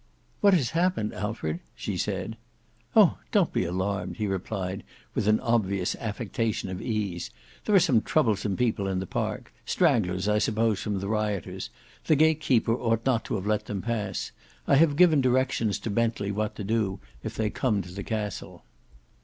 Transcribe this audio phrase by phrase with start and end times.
[0.39, 2.35] "What has happened Alfred?" she said.
[2.95, 3.19] "Oh!
[3.31, 4.81] don't be alarmed," he replied
[5.13, 7.29] with an obvious affectation of ease.
[7.65, 11.69] "There are some troublesome people in the park; stragglers I suppose from the rioters.
[12.05, 14.31] The gate keeper ought not to have let them pass.
[14.67, 18.63] I have given directions to Bentley what to do, if they come to the castle."